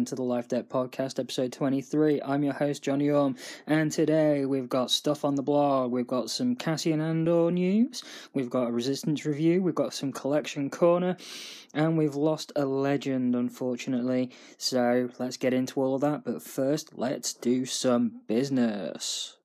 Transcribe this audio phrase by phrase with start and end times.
[0.00, 2.22] welcome to the Life Debt Podcast, episode 23.
[2.22, 3.36] I'm your host, Johnny Orm,
[3.66, 5.92] and today we've got stuff on the blog.
[5.92, 10.70] We've got some Cassian Andor news, we've got a Resistance review, we've got some Collection
[10.70, 11.18] Corner,
[11.74, 14.30] and we've lost a legend, unfortunately.
[14.56, 19.36] So let's get into all of that, but first, let's do some business.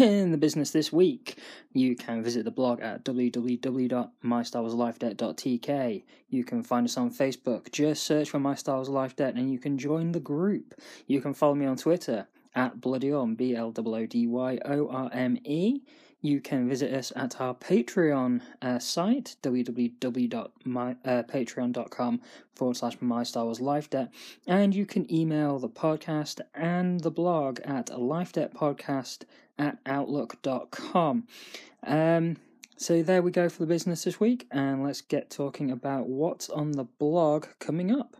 [0.00, 1.38] In the business this week,
[1.72, 6.02] you can visit the blog at www.mystarwarslifedebt.tk.
[6.28, 7.70] You can find us on Facebook.
[7.70, 10.74] Just search for My Star Wars Life Debt and you can join the group.
[11.06, 14.88] You can follow me on Twitter at Bloodyorme, B L O O D Y O
[14.88, 15.82] R M E.
[16.24, 22.20] You can visit us at our Patreon uh, site, www.patreon.com
[22.54, 24.10] forward slash My Star Wars Life Debt.
[24.46, 29.24] And you can email the podcast and the blog at lifedebtpodcast
[29.58, 31.26] at outlook.com.
[31.86, 32.36] Um,
[32.76, 36.50] so there we go for the business this week, and let's get talking about what's
[36.50, 38.16] on the blog coming up.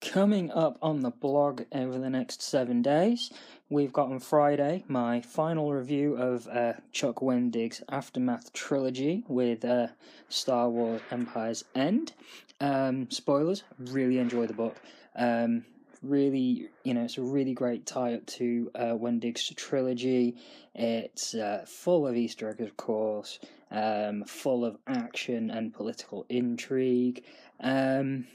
[0.00, 3.32] Coming up on the blog over the next seven days,
[3.68, 9.88] we've got on Friday my final review of uh, Chuck Wendig's Aftermath trilogy with uh,
[10.28, 12.12] Star Wars Empire's End.
[12.60, 14.76] Um, spoilers, really enjoy the book.
[15.16, 15.64] Um,
[16.04, 20.36] really, you know, it's a really great tie up to uh, Wendig's trilogy.
[20.74, 23.38] It's uh, full of Easter eggs, of course,
[23.70, 27.24] um, full of action and political intrigue.
[27.60, 28.26] Um,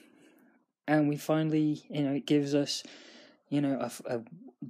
[0.87, 2.83] and we finally, you know, it gives us,
[3.49, 4.21] you know, a, a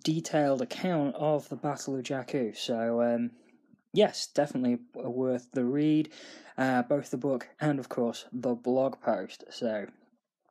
[0.03, 2.55] detailed account of the Battle of Jakku.
[2.57, 3.31] So, um,
[3.93, 6.09] yes, definitely worth the read,
[6.57, 9.45] uh, both the book and, of course, the blog post.
[9.49, 9.87] So,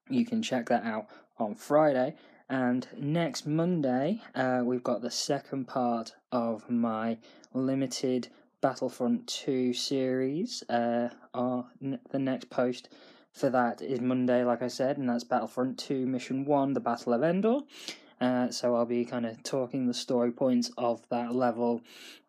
[0.09, 1.09] you can check that out
[1.39, 2.15] on Friday.
[2.51, 7.19] And next Monday, uh, we've got the second part of my
[7.53, 8.29] limited
[8.61, 10.63] Battlefront 2 series.
[10.69, 12.89] Uh, our, the next post
[13.33, 17.13] for that is Monday, like I said, and that's Battlefront 2 Mission 1, The Battle
[17.13, 17.61] of Endor.
[18.21, 21.83] Uh, so I'll be kind of talking the story points of that level,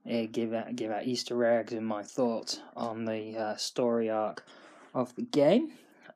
[0.09, 4.46] uh, give out give out Easter eggs and my thoughts on the uh, story arc
[4.94, 5.72] of the game.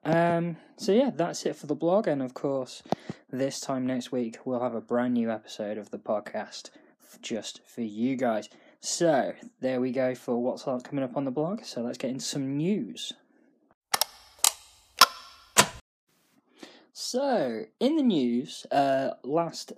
[0.05, 2.83] Um, so yeah, that's it for the blog, and of course,
[3.31, 6.69] this time next week we'll have a brand new episode of the podcast
[7.21, 8.49] just for you guys.
[8.79, 11.63] So there we go for what's coming up on the blog.
[11.63, 13.13] So let's get into some news.
[16.91, 19.73] So in the news, uh, last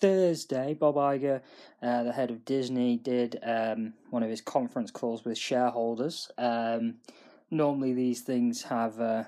[0.00, 1.40] Thursday, Bob Iger,
[1.82, 6.30] uh, the head of Disney, did um, one of his conference calls with shareholders.
[6.38, 6.96] Um,
[7.50, 9.24] normally, these things have uh,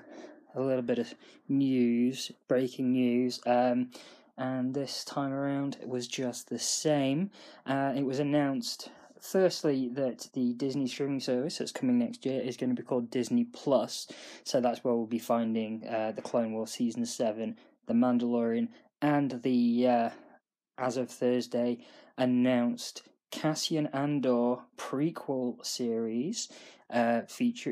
[0.53, 1.13] a little bit of
[1.47, 3.39] news, breaking news.
[3.45, 3.91] Um,
[4.37, 7.31] and this time around, it was just the same.
[7.65, 12.57] Uh, it was announced, firstly, that the Disney streaming service that's coming next year is
[12.57, 14.07] going to be called Disney Plus.
[14.43, 17.55] So that's where we'll be finding uh, the Clone Wars Season 7,
[17.85, 18.69] The Mandalorian,
[19.01, 20.09] and the, uh,
[20.79, 21.77] as of Thursday,
[22.17, 23.03] announced
[23.33, 26.49] Cassian Andor prequel series
[26.91, 27.21] uh,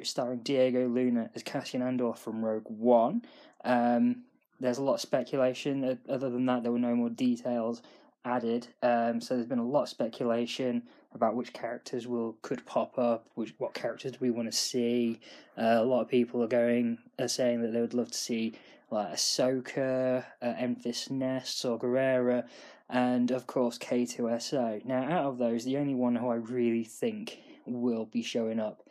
[0.03, 3.21] starring Diego Luna as Cassian Andor from Rogue One.
[3.63, 4.23] Um,
[4.59, 5.99] there's a lot of speculation.
[6.09, 7.83] Other than that, there were no more details
[8.25, 8.69] added.
[8.81, 10.81] Um, so there's been a lot of speculation
[11.13, 15.19] about which characters will could pop up, which what characters do we want to see.
[15.55, 18.53] Uh, a lot of people are going are saying that they would love to see
[18.89, 22.45] like Ahsoka, uh, Enfys Nest, Saw Gerrera,
[22.91, 24.85] and of course K2SO.
[24.85, 28.83] Now, out of those, the only one who I really think will be showing up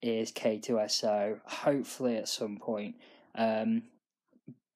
[0.00, 2.94] is K2SO, hopefully at some point.
[3.34, 3.82] Um,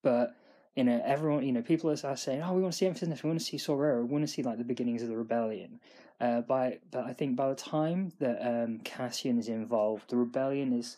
[0.02, 0.34] but
[0.74, 3.30] you know, everyone, you know, people are saying, "Oh, we want to see Nest, we
[3.30, 5.80] want to see Saw we want to see like the beginnings of the rebellion."
[6.20, 10.72] Uh, by but I think by the time that um, Cassian is involved, the rebellion
[10.72, 10.96] is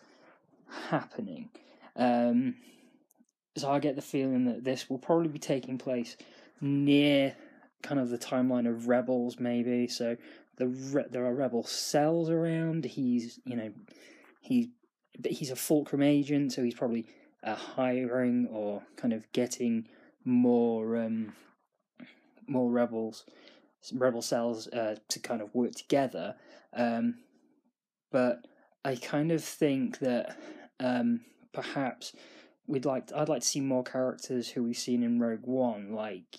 [0.88, 1.50] happening.
[1.94, 2.56] Um,
[3.56, 6.16] so I get the feeling that this will probably be taking place
[6.60, 7.34] near
[7.82, 9.88] kind of the timeline of rebels, maybe.
[9.88, 10.16] So
[10.56, 12.84] the re- there are rebel cells around.
[12.84, 13.72] He's you know
[14.40, 14.68] he's
[15.24, 17.06] he's a fulcrum agent, so he's probably
[17.42, 19.88] uh, hiring or kind of getting
[20.24, 21.32] more um,
[22.46, 23.24] more rebels
[23.94, 26.34] rebel cells uh, to kind of work together.
[26.74, 27.18] Um,
[28.10, 28.46] but
[28.84, 30.36] I kind of think that
[30.80, 31.20] um,
[31.52, 32.14] perhaps
[32.66, 35.92] we'd like to, I'd like to see more characters who we've seen in Rogue One,
[35.92, 36.38] like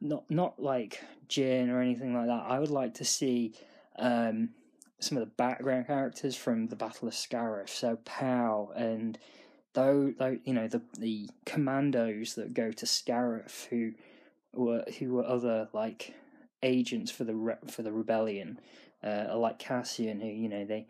[0.00, 2.44] not not like Jyn or anything like that.
[2.46, 3.54] I would like to see
[3.98, 4.50] um,
[4.98, 9.18] some of the background characters from the Battle of Scarif, so Pow and
[9.74, 13.92] though, though you know the the commandos that go to Scarif, who
[14.52, 16.14] were who were other like
[16.62, 18.58] agents for the re- for the rebellion,
[19.04, 20.86] uh, like Cassian, who you know they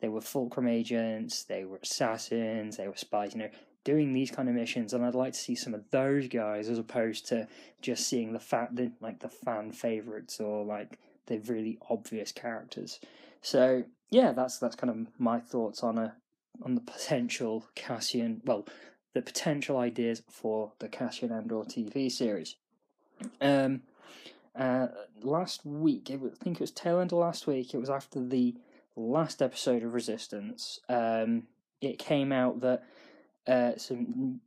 [0.00, 3.50] they were fulcrum agents, they were assassins, they were spies, you know,
[3.84, 6.78] doing these kind of missions, and I'd like to see some of those guys as
[6.78, 7.48] opposed to
[7.80, 13.00] just seeing the fat, the, like the fan favorites or like the really obvious characters.
[13.42, 16.14] So yeah, that's that's kind of my thoughts on a
[16.62, 18.66] on the potential Cassian, well,
[19.14, 22.56] the potential ideas for the Cassian Andor TV series.
[23.40, 23.82] Um,
[24.54, 24.88] uh,
[25.22, 27.74] last week, was, I think it was tail end of last week.
[27.74, 28.54] It was after the
[28.96, 30.80] last episode of Resistance.
[30.88, 31.44] Um,
[31.80, 32.84] it came out that
[33.46, 34.40] uh, some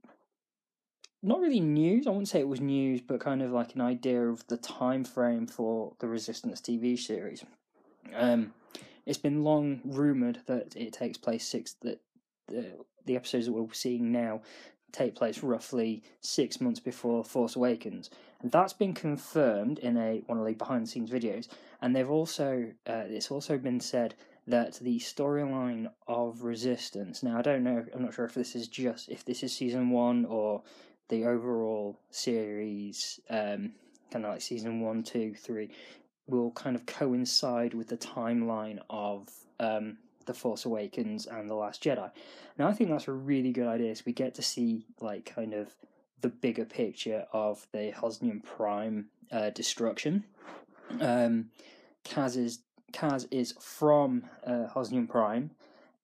[1.24, 2.06] not really news.
[2.06, 5.06] I wouldn't say it was news, but kind of like an idea of the time
[5.06, 7.46] frame for the Resistance TV series.
[8.14, 8.54] Um,
[9.06, 12.00] it's been long rumored that it takes place six that
[12.48, 12.74] the
[13.06, 14.42] the episodes that we're seeing now
[14.92, 18.10] take place roughly six months before Force Awakens,
[18.42, 21.48] and that's been confirmed in a one of the behind the scenes videos.
[21.82, 24.16] And they've also uh, it's also been said
[24.48, 27.24] that the storyline of Resistance.
[27.24, 27.86] Now I don't know.
[27.94, 30.64] I'm not sure if this is just if this is season one or
[31.10, 33.74] the overall series, um,
[34.12, 35.70] kind of like season one, two, three,
[36.28, 39.30] will kind of coincide with the timeline of
[39.60, 42.10] um, the Force Awakens and The Last Jedi.
[42.58, 43.96] Now, I think that's a really good idea.
[43.96, 45.76] So we get to see like kind of
[46.22, 50.24] the bigger picture of the Hosnian Prime uh, destruction.
[51.02, 51.50] Um,
[52.06, 52.60] Kaz is
[52.94, 55.52] Kaz is from uh, Hosnian Prime,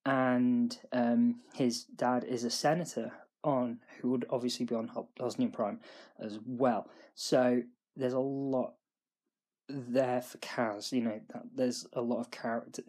[0.06, 3.14] and um, his dad is a senator
[3.44, 5.80] on who would obviously be on Hosnian Prime
[6.20, 6.90] as well.
[7.16, 7.62] So
[7.96, 8.74] there's a lot
[9.70, 10.92] there for Kaz.
[10.92, 11.22] You know,
[11.56, 12.84] there's a lot of character.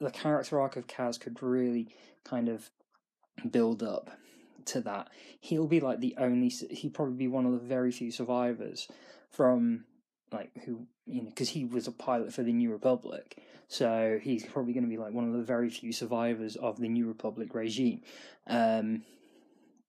[0.00, 1.88] The character arc of Kaz could really
[2.24, 2.70] kind of
[3.50, 4.10] build up
[4.66, 5.08] to that.
[5.40, 6.48] He'll be like the only.
[6.48, 8.88] He'd probably be one of the very few survivors
[9.28, 9.84] from
[10.32, 13.42] like who you know because he was a pilot for the New Republic.
[13.68, 16.88] So he's probably going to be like one of the very few survivors of the
[16.88, 18.02] New Republic regime,
[18.48, 19.04] um,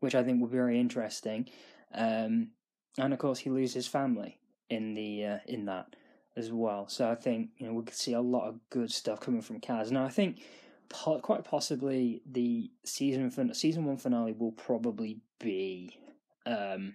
[0.02, 1.50] which I think will be very interesting.
[1.94, 2.52] Um,
[2.98, 4.38] and of course, he loses family
[4.70, 5.96] in the uh, in that
[6.38, 6.88] as well.
[6.88, 9.60] So I think you know we could see a lot of good stuff coming from
[9.60, 9.92] Kaz.
[9.92, 10.42] Now I think
[10.90, 15.98] quite possibly the season fin- season one finale will probably be
[16.46, 16.94] um,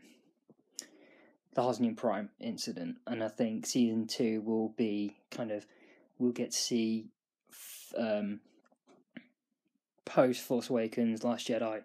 [1.56, 5.67] the Hosnian Prime incident, and I think season two will be kind of
[6.19, 7.06] we'll get to see
[7.97, 8.41] um,
[10.05, 11.82] post Force Awakens, Last Jedi,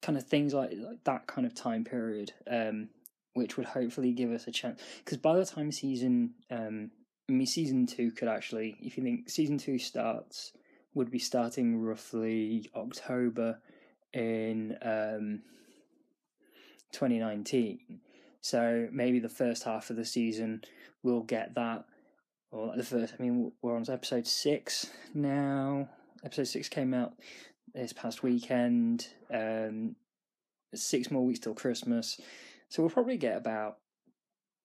[0.00, 2.32] kind of things like, like that kind of time period.
[2.50, 2.88] Um,
[3.34, 4.82] which would hopefully give us a chance.
[5.04, 6.90] Because by the time season, um,
[7.28, 10.52] I mean, season two could actually, if you think season two starts,
[10.94, 13.60] would be starting roughly October
[14.12, 15.42] in um,
[16.90, 18.00] 2019.
[18.40, 20.62] So maybe the first half of the season
[21.02, 21.84] we'll get that,
[22.50, 23.14] or the first.
[23.18, 25.88] I mean, we're on episode six now.
[26.24, 27.14] Episode six came out
[27.74, 29.08] this past weekend.
[29.32, 29.96] Um,
[30.74, 32.20] six more weeks till Christmas.
[32.68, 33.78] So we'll probably get about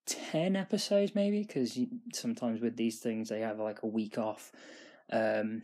[0.06, 1.80] 10 episodes maybe because
[2.14, 4.52] sometimes with these things they have like a week off
[5.12, 5.64] um,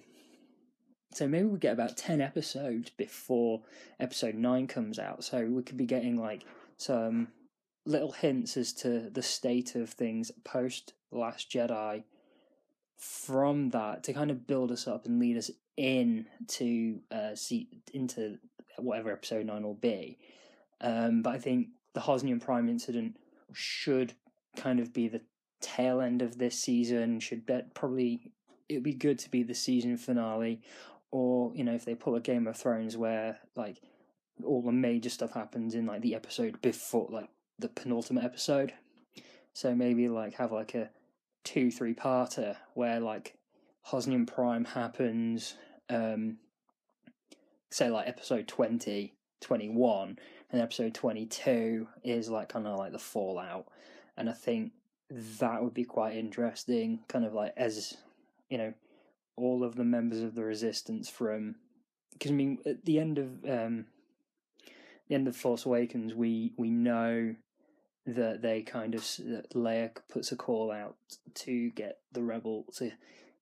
[1.13, 3.61] so maybe we get about 10 episodes before
[3.99, 6.43] episode 9 comes out so we could be getting like
[6.77, 7.27] some
[7.85, 12.03] little hints as to the state of things post last jedi
[12.97, 17.67] from that to kind of build us up and lead us in to uh, see
[17.93, 18.37] into
[18.77, 20.19] whatever episode 9 will be
[20.81, 23.17] um, but i think the Hosnian Prime incident
[23.53, 24.13] should
[24.55, 25.21] kind of be the
[25.59, 27.19] tail end of this season.
[27.19, 28.31] Should bet probably
[28.69, 30.61] it would be good to be the season finale,
[31.11, 33.81] or you know if they pull a Game of Thrones where like
[34.43, 37.29] all the major stuff happens in like the episode before like
[37.61, 38.73] the penultimate episode.
[39.53, 40.89] So maybe like have like a
[41.43, 43.35] two three parter where like
[43.87, 45.55] Hosnian Prime happens,
[45.89, 46.37] um,
[47.69, 50.19] say like episode 20, 21,
[50.51, 53.67] and episode 22 is like kind of like the fallout.
[54.17, 54.73] And I think
[55.09, 57.97] that would be quite interesting, kind of like as,
[58.49, 58.73] you know,
[59.35, 61.55] all of the members of the resistance from.
[62.13, 63.85] Because I mean, at the end of um,
[65.07, 67.35] the end of Force Awakens, we we know
[68.05, 70.95] that they kind of that Leia puts a call out
[71.35, 72.91] to get the rebel to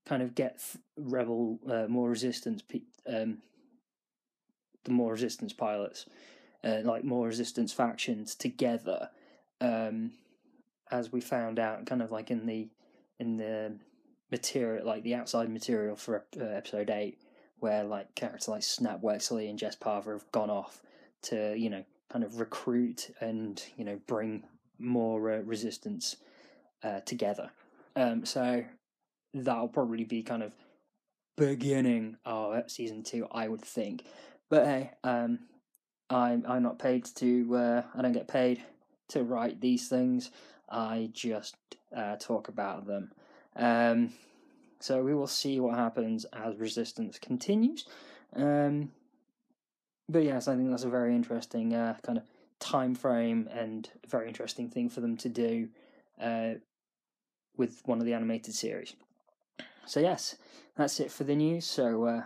[0.05, 0.59] kind of get
[0.97, 2.61] rebel uh, more resistance
[3.07, 3.39] um,
[4.83, 6.05] the more resistance pilots
[6.63, 9.09] uh, like more resistance factions together
[9.61, 10.11] um,
[10.91, 12.67] as we found out kind of like in the
[13.19, 13.73] in the
[14.31, 17.17] material like the outside material for uh, episode 8
[17.59, 20.81] where like characters like Snap Wexley and Jess Parver have gone off
[21.23, 24.43] to you know kind of recruit and you know bring
[24.77, 26.15] more uh, resistance
[26.83, 27.51] uh, together
[27.95, 28.63] um, so
[29.33, 30.53] that'll probably be kind of
[31.39, 34.03] beginning of season two, I would think.
[34.49, 35.39] But hey, um,
[36.09, 37.55] I'm I'm not paid to.
[37.55, 38.63] Uh, I don't get paid
[39.09, 40.31] to write these things.
[40.69, 41.55] I just
[41.95, 43.11] uh, talk about them.
[43.55, 44.13] Um,
[44.79, 47.85] so we will see what happens as Resistance continues.
[48.35, 48.91] Um,
[50.09, 52.25] but yes, I think that's a very interesting uh, kind of
[52.59, 55.69] time frame and very interesting thing for them to do
[56.19, 56.55] uh,
[57.55, 58.95] with one of the animated series.
[59.85, 60.35] So yes,
[60.75, 61.65] that's it for the news.
[61.65, 62.23] So uh,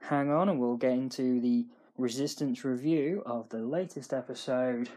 [0.00, 4.88] hang on, and we'll get into the Resistance review of the latest episode,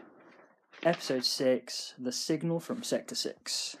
[0.84, 3.76] episode six, "The Signal from Sector 6.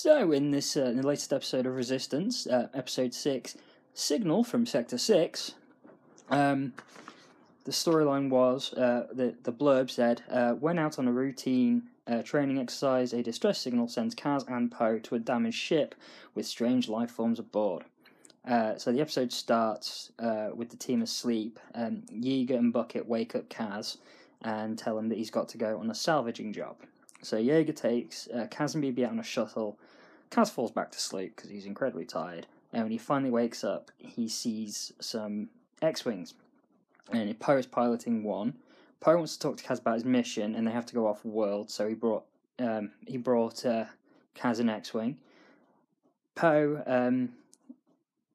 [0.00, 3.56] So, in this uh, in the latest episode of Resistance, uh, episode six,
[3.94, 5.54] "Signal from Sector 6,
[6.30, 6.72] um,
[7.64, 12.22] the storyline was uh, that the blurb said, uh, "Went out on a routine uh,
[12.22, 13.12] training exercise.
[13.12, 15.96] A distress signal sends Kaz and Poe to a damaged ship
[16.32, 17.82] with strange life forms aboard."
[18.46, 20.12] Uh, so the episode starts
[20.54, 21.58] with the team asleep.
[21.74, 23.96] Um, Yeager and Bucket wake up Kaz
[24.42, 26.76] and tell him that he's got to go on a salvaging job.
[27.22, 29.78] So Yeager takes uh, Kaz and BB out on a shuttle.
[30.30, 32.46] Kaz falls back to sleep because he's incredibly tired.
[32.72, 35.48] And when he finally wakes up, he sees some
[35.80, 36.34] X-wings,
[37.10, 38.54] and Poe is piloting one.
[39.00, 41.24] Poe wants to talk to Kaz about his mission, and they have to go off
[41.24, 41.70] world.
[41.70, 42.24] So he brought
[42.58, 43.86] um, he brought uh,
[44.34, 45.16] Kaz an X-wing.
[46.34, 47.30] Poe, um,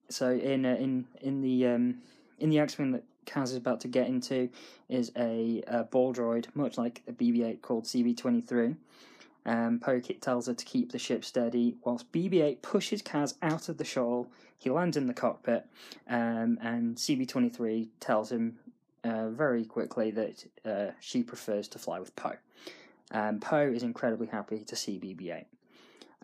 [0.10, 2.02] so in uh, in in the um,
[2.40, 4.50] in the X-wing that Kaz is about to get into
[4.90, 8.76] is a, a ball droid, much like a BB-8 called CB-23.
[9.46, 13.78] Um, Poe tells her to keep the ship steady, whilst BB-8 pushes Kaz out of
[13.78, 14.28] the shoal.
[14.58, 15.66] He lands in the cockpit,
[16.08, 18.58] um, and CB-23 tells him
[19.04, 22.38] uh, very quickly that uh, she prefers to fly with Poe.
[23.12, 25.46] Um, Poe is incredibly happy to see BB-8.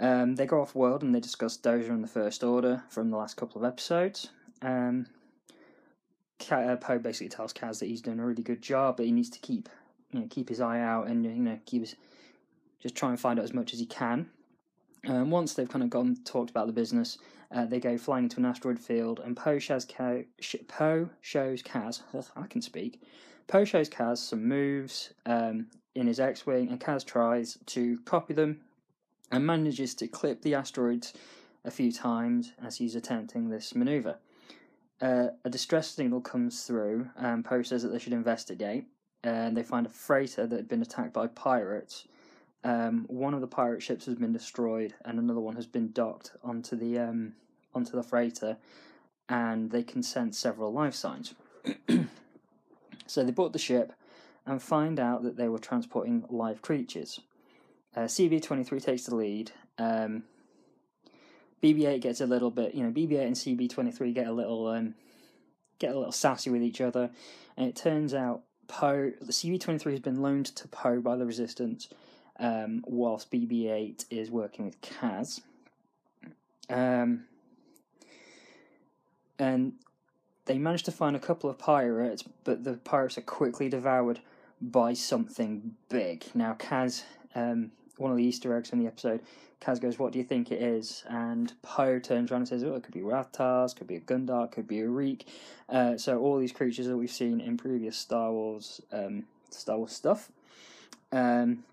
[0.01, 3.17] Um, they go off world and they discuss Dozer and the First Order from the
[3.17, 4.29] last couple of episodes.
[4.61, 5.07] Um,
[6.49, 9.29] uh, Poe basically tells Kaz that he's doing a really good job, but he needs
[9.31, 9.67] to keep
[10.11, 11.95] you know keep his eye out and you know keep his
[12.81, 14.29] just try and find out as much as he can.
[15.07, 17.17] Um, once they've kind of gone talked about the business,
[17.51, 20.23] uh, they go flying into an asteroid field, and Poe shows, Ka-
[20.67, 22.01] Poe shows Kaz.
[22.35, 23.01] I can speak.
[23.47, 28.61] Poe shows Kaz some moves um, in his X-wing, and Kaz tries to copy them
[29.31, 31.13] and manages to clip the asteroids
[31.65, 34.17] a few times as he's attempting this maneuver.
[35.01, 38.85] Uh, a distress signal comes through, and Poe says that they should investigate.
[39.23, 42.07] And they find a freighter that had been attacked by pirates
[42.63, 46.31] um, one of the pirate ships has been destroyed, and another one has been docked
[46.43, 47.33] onto the um,
[47.73, 48.57] onto the freighter,
[49.27, 51.35] and they can sense several life signs.
[53.07, 53.93] so they board the ship
[54.45, 57.21] and find out that they were transporting live creatures.
[57.95, 59.51] Uh, CB23 takes the lead.
[59.77, 60.23] Um,
[61.63, 64.95] BB8 gets a little bit, you know, BB8 and CB23 get a little um,
[65.77, 67.09] get a little sassy with each other,
[67.55, 71.89] and it turns out Poe, the CB23 has been loaned to Poe by the Resistance
[72.39, 75.41] um, whilst BB-8 is working with Kaz.
[76.69, 77.25] Um,
[79.37, 79.73] and
[80.45, 84.19] they manage to find a couple of pirates, but the pirates are quickly devoured
[84.61, 86.25] by something big.
[86.33, 87.03] Now, Kaz,
[87.35, 89.21] um, one of the Easter eggs in the episode,
[89.61, 92.75] Kaz goes, "What do you think it is?" And Poe turns around and says, "Oh,
[92.75, 95.27] it could be Rathtars, could be a Gundark, could be a Reek."
[95.67, 99.91] Uh, so all these creatures that we've seen in previous Star Wars, um, Star Wars
[99.91, 100.31] stuff.
[101.11, 101.63] Um,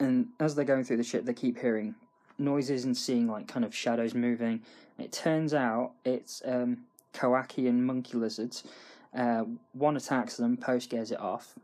[0.00, 1.94] and as they're going through the ship, they keep hearing
[2.38, 4.62] noises and seeing like kind of shadows moving.
[4.98, 6.78] It turns out it's um,
[7.14, 8.64] Kowakian monkey lizards.
[9.14, 11.54] Uh, one attacks them, Poe scares it off.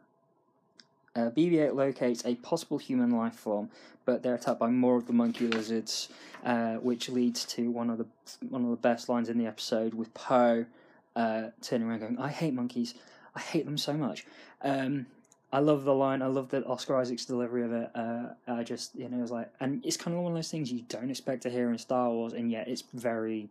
[1.14, 3.70] Uh, BB-8 locates a possible human life form,
[4.04, 6.10] but they're attacked by more of the monkey lizards,
[6.44, 8.06] uh, which leads to one of the
[8.50, 10.66] one of the best lines in the episode with Poe
[11.14, 12.94] uh, turning around going, "I hate monkeys.
[13.34, 14.26] I hate them so much."
[14.60, 15.06] Um,
[15.52, 16.22] I love the line.
[16.22, 17.90] I love that Oscar Isaac's delivery of it.
[17.94, 20.50] Uh, I just, you know, it was like, and it's kind of one of those
[20.50, 23.48] things you don't expect to hear in Star Wars, and yet it's very.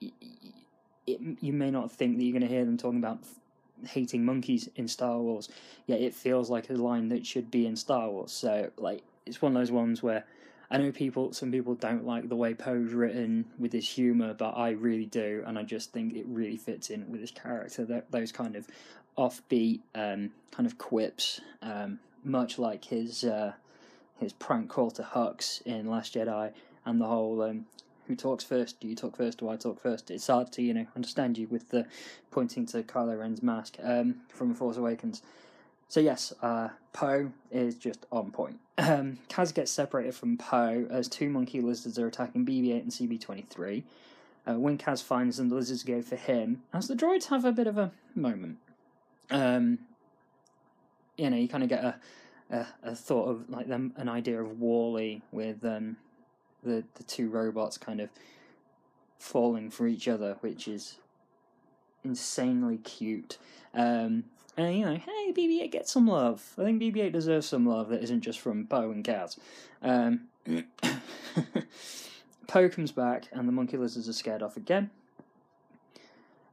[0.00, 3.18] It, you may not think that you're going to hear them talking about
[3.86, 5.48] hating monkeys in Star Wars,
[5.86, 8.32] yet it feels like a line that should be in Star Wars.
[8.32, 10.24] So, like, it's one of those ones where
[10.70, 14.56] I know people, some people don't like the way Poe's written with his humor, but
[14.56, 17.84] I really do, and I just think it really fits in with his character.
[17.84, 18.66] That those kind of
[19.16, 23.52] offbeat um, kind of quips, um, much like his uh,
[24.18, 26.52] his prank call to Hux in Last Jedi,
[26.84, 27.66] and the whole um,
[28.06, 28.80] "Who talks first?
[28.80, 29.38] Do you talk first?
[29.38, 30.10] Do I talk first?
[30.10, 31.86] It's hard to you know understand you with the
[32.30, 35.22] pointing to Kylo Ren's mask um, from Force Awakens.
[35.88, 38.58] so yes, uh, Poe is just on point.
[38.78, 43.82] Um, Kaz gets separated from Poe as two monkey lizards are attacking BB-8 and CB-23.
[44.48, 47.52] Uh, when Kaz finds them, the lizards go for him, as the droids have a
[47.52, 48.58] bit of a moment.
[49.30, 49.78] Um,
[51.16, 51.96] you know, you kind of get a,
[52.50, 55.96] a, a thought of like them an idea of WALL-E with um,
[56.62, 58.10] the the two robots kind of
[59.18, 60.96] falling for each other, which is
[62.04, 63.38] insanely cute.
[63.74, 64.24] Um,
[64.56, 66.52] and you know, hey, BB-8 get some love.
[66.58, 69.38] I think BB-8 deserves some love that isn't just from Poe and Kaz.
[69.80, 70.28] Um,
[72.48, 74.90] Poe comes back, and the monkey lizards are scared off again.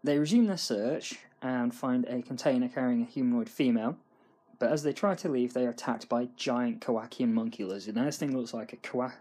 [0.04, 3.98] They resume their search and find a container carrying a humanoid female.
[4.58, 7.96] But as they try to leave, they are attacked by giant Kowakian monkey lizard.
[7.96, 9.14] Now this thing looks like a Kawak,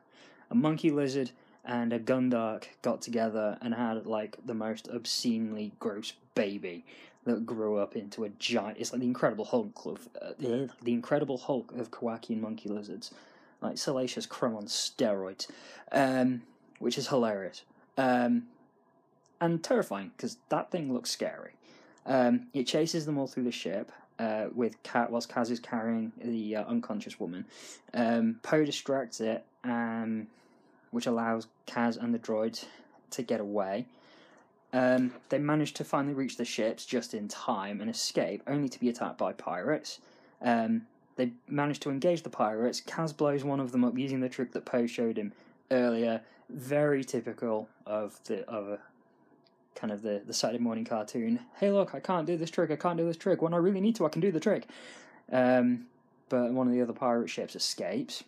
[0.50, 1.30] a monkey lizard
[1.64, 6.84] and a Gundark got together and had like the most obscenely gross baby
[7.24, 8.78] that grew up into a giant.
[8.78, 10.32] It's like the Incredible Hulk of uh,
[10.82, 13.12] the Incredible Hulk of Kowakian monkey lizards,
[13.60, 15.46] like Salacious Crumb on steroids,
[15.92, 16.42] um,
[16.78, 17.62] which is hilarious
[17.98, 18.44] um,
[19.40, 21.52] and terrifying because that thing looks scary.
[22.08, 23.92] Um, it chases them all through the ship.
[24.18, 27.44] Uh, with Kat, whilst Kaz is carrying the uh, unconscious woman,
[27.94, 30.26] um, Poe distracts it, um,
[30.90, 32.64] which allows Kaz and the droid
[33.10, 33.86] to get away.
[34.72, 38.80] Um, they manage to finally reach the ships just in time and escape, only to
[38.80, 40.00] be attacked by pirates.
[40.42, 42.80] Um, they manage to engage the pirates.
[42.80, 45.32] Kaz blows one of them up using the trick that Poe showed him
[45.70, 46.22] earlier.
[46.50, 48.78] Very typical of the of
[49.78, 51.40] kind of the, the Saturday morning cartoon.
[51.58, 52.70] Hey, look, I can't do this trick.
[52.70, 53.40] I can't do this trick.
[53.40, 54.66] When I really need to, I can do the trick.
[55.30, 55.86] Um,
[56.28, 58.24] but one of the other pirate ships escapes.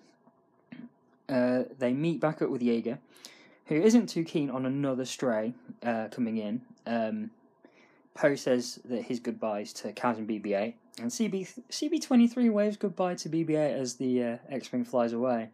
[1.28, 2.98] Uh, they meet back up with Yeager,
[3.66, 6.62] who isn't too keen on another stray uh, coming in.
[6.86, 7.30] Um,
[8.14, 13.28] Poe says that his goodbyes to Kaz and BB-8, and CB CB23 waves goodbye to
[13.28, 15.50] BB-8 as the uh, X-wing flies away.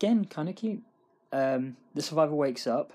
[0.00, 0.82] Again, kind of cute.
[1.32, 2.92] Um, the survivor wakes up,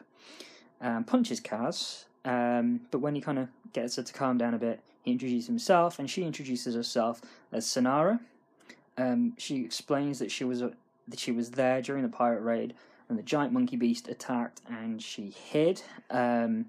[0.84, 4.60] and punches Kaz, um, but when he kind of gets her to calm down a
[4.60, 8.20] bit, he introduces himself, and she introduces herself as Sonara.
[8.98, 10.74] Um, she explains that she was a,
[11.08, 12.76] that she was there during the pirate raid
[13.10, 15.82] and the giant monkey beast attacked and she hid.
[16.10, 16.68] Um,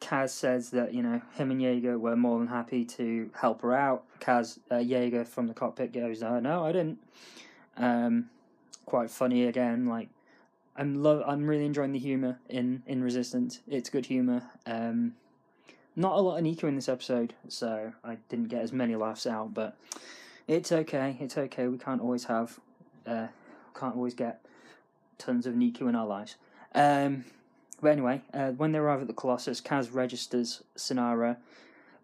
[0.00, 3.74] Kaz says that you know him and Yeager were more than happy to help her
[3.74, 4.04] out.
[4.20, 6.98] Kaz uh, Yeager from the cockpit goes, "No, no, I didn't."
[7.76, 8.30] Um,
[8.86, 9.86] quite funny again.
[9.86, 10.08] Like
[10.80, 11.22] I'm love.
[11.26, 13.60] I'm really enjoying the humor in in Resistance.
[13.68, 14.44] It's good humor.
[14.64, 15.14] Um,
[15.94, 19.26] not a lot of Neeku in this episode, so I didn't get as many laughs
[19.26, 19.76] out, but
[20.48, 21.18] it's okay.
[21.20, 21.68] It's okay.
[21.68, 22.58] We can't always have,
[23.06, 23.26] uh,
[23.78, 24.40] can't always get
[25.18, 26.36] tons of Neeku in our lives.
[26.74, 27.26] Um,
[27.82, 31.36] but anyway, uh, when they arrive at the Colossus, Kaz registers Sonara,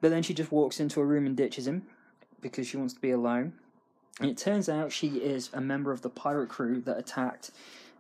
[0.03, 1.87] but then she just walks into a room and ditches him
[2.43, 3.55] because she wants to be alone.
[4.21, 7.53] And it turns out she is a member of the pirate crew that attacked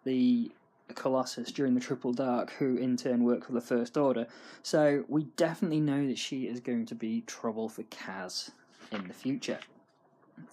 [0.05, 0.51] the
[0.95, 4.27] Colossus during the Triple Dark, who in turn work for the First Order.
[4.63, 8.51] So we definitely know that she is going to be trouble for Kaz
[8.93, 9.59] in the future.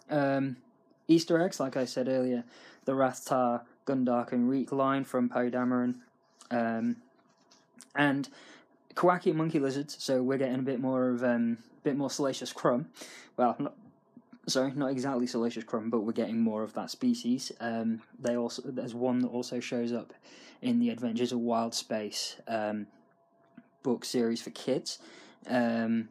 [0.10, 0.58] Um,
[1.08, 2.43] Easter eggs, like I said earlier,
[2.86, 5.96] the Rathtar, Gundark, and Reek line from Poe Dameron.
[6.50, 6.98] Um,
[7.96, 8.30] and
[8.96, 12.88] Kawaki monkey lizards, so we're getting a bit more of um, bit more Salacious Crumb.
[13.38, 13.76] Well, not,
[14.47, 17.51] sorry, not exactly Salacious Crumb, but we're getting more of that species.
[17.60, 20.13] Um, they also there's one that also shows up
[20.62, 22.88] in the Adventures of Wild Space um,
[23.84, 24.99] book series for kids.
[25.47, 26.10] Um,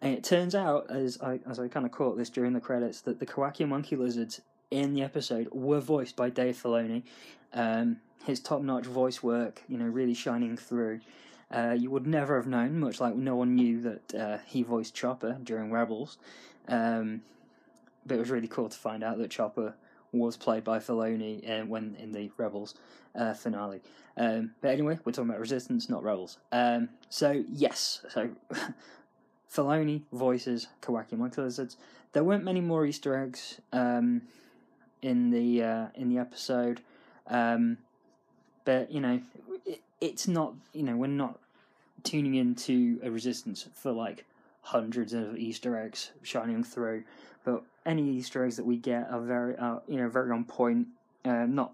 [0.00, 3.00] and it turns out, as I as I kind of caught this during the credits,
[3.02, 7.02] that the Kawaki monkey lizards in the episode were voiced by Dave Filoni.
[7.52, 11.00] Um, his top-notch voice work, you know, really shining through.
[11.50, 14.94] Uh, you would never have known, much like no one knew that uh, he voiced
[14.94, 16.18] Chopper during Rebels.
[18.06, 19.74] But it was really cool to find out that Chopper
[20.12, 22.74] was played by Filoni uh, when in the Rebels
[23.14, 23.80] uh, finale.
[24.16, 26.38] Um, but anyway, we're talking about Resistance, not Rebels.
[26.52, 28.30] Um, so yes, so
[29.52, 31.76] Filoni voices Kawaki Monkey Lizards.
[32.12, 34.22] There weren't many more Easter eggs um,
[35.02, 36.80] in the uh, in the episode,
[37.26, 37.78] um,
[38.64, 39.20] but you know,
[39.66, 41.38] it, it's not you know we're not
[42.04, 44.24] tuning into a Resistance for like
[44.64, 47.04] hundreds of Easter eggs shining through,
[47.44, 50.88] but any Easter eggs that we get are very uh, you know very on point,
[51.24, 51.72] uh, not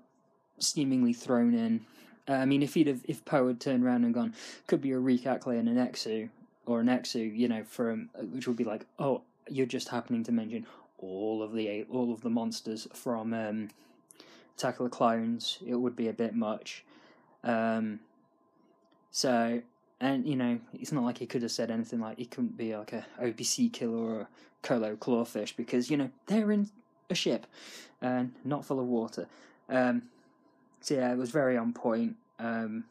[0.58, 1.86] seemingly thrown in.
[2.28, 4.34] Uh, I mean, if he'd have, if Poe had turned around and gone,
[4.66, 6.28] could be a Reek Acklay and a Nexu,
[6.66, 10.32] or a Nexu, you know, from which would be like, oh, you're just happening to
[10.32, 10.66] mention
[10.98, 13.68] all of the all of the monsters from um,
[14.58, 15.58] Attack of the Clones.
[15.66, 16.84] It would be a bit much.
[17.42, 18.00] Um,
[19.10, 19.62] so
[20.00, 22.74] and you know, it's not like he could have said anything like he couldn't be
[22.74, 24.28] like a Opee sea killer or a
[24.62, 26.70] Colo clawfish because you know they're in
[27.10, 27.46] a ship
[28.00, 29.26] and not full of water.
[29.68, 30.02] Um,
[30.80, 32.16] so yeah, it was very on point.
[32.38, 32.84] Um,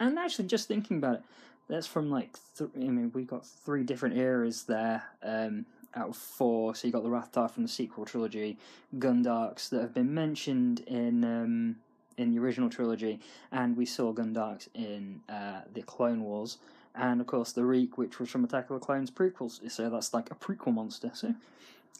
[0.00, 1.22] and actually, just thinking about it,
[1.68, 6.16] that's from like th- I mean, we've got three different eras there um, out of
[6.16, 6.74] four.
[6.74, 8.56] So you got the Rathtar from the sequel trilogy,
[8.96, 11.76] Gundarks that have been mentioned in um,
[12.18, 16.58] in the original trilogy, and we saw Gundarks in uh, the Clone Wars,
[16.94, 19.70] and of course the Reek, which was from Attack of the Clones prequels.
[19.70, 21.10] So that's like a prequel monster.
[21.14, 21.34] So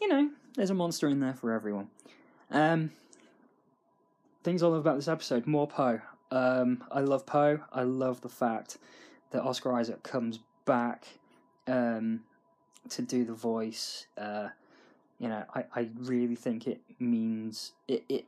[0.01, 1.89] you know, there's a monster in there for everyone.
[2.51, 2.91] Um,
[4.43, 6.01] things I love about this episode: more Poe.
[6.31, 7.61] Um, I love Poe.
[7.73, 8.77] I love the fact
[9.31, 11.07] that Oscar Isaac comes back
[11.67, 12.21] um,
[12.91, 14.07] to do the voice.
[14.17, 14.49] Uh,
[15.19, 18.27] you know, I, I really think it means it, it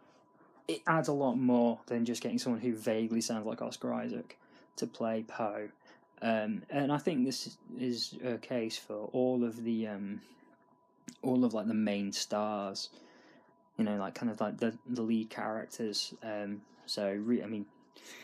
[0.71, 4.39] it adds a lot more than just getting someone who vaguely sounds like Oscar Isaac
[4.77, 5.69] to play Poe.
[6.23, 10.21] Um, and I think this is a case for all of the um,
[11.23, 12.91] all of like the main stars.
[13.77, 16.15] You know, like kind of like the the lead characters.
[16.23, 17.67] Um, so re- I mean,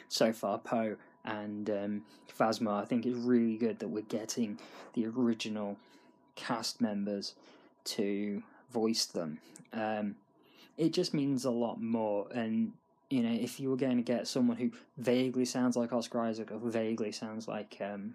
[0.08, 2.02] so far Poe and um,
[2.38, 4.58] Phasma, I think it's really good that we're getting
[4.92, 5.78] the original
[6.36, 7.34] cast members
[7.84, 9.38] to voice them.
[9.72, 10.16] Um,
[10.76, 12.26] it just means a lot more.
[12.32, 12.72] And
[13.10, 16.50] you know, if you were going to get someone who vaguely sounds like Oscar Isaac
[16.50, 18.14] or vaguely sounds like um,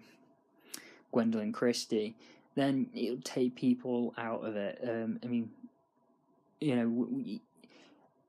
[1.14, 2.14] Gwendoline Christie,
[2.54, 4.80] then it'll take people out of it.
[4.86, 5.50] Um, I mean,
[6.60, 7.40] you know, we,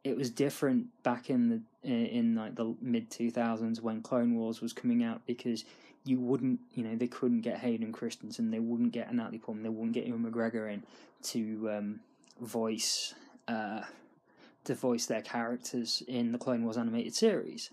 [0.03, 4.61] it was different back in the in like the mid two thousands when Clone Wars
[4.61, 5.65] was coming out because
[6.05, 9.69] you wouldn't, you know, they couldn't get Hayden Christensen, they wouldn't get Natalie Portman, they
[9.69, 10.83] wouldn't get Ewan McGregor in
[11.23, 11.99] to um,
[12.41, 13.13] voice
[13.47, 13.81] uh,
[14.65, 17.69] to voice their characters in the Clone Wars animated series.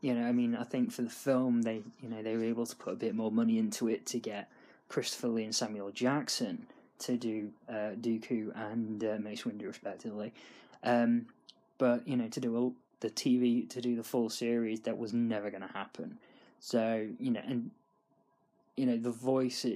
[0.00, 2.66] You know, I mean, I think for the film, they you know they were able
[2.66, 4.50] to put a bit more money into it to get
[4.88, 6.66] Christopher Lee and Samuel Jackson
[7.00, 10.32] to do uh, Dooku and uh, Mace Windu respectively.
[10.82, 11.26] Um,
[11.78, 15.12] but you know, to do a, the TV to do the full series, that was
[15.12, 16.18] never going to happen.
[16.60, 17.70] So you know, and
[18.76, 19.66] you know the voice.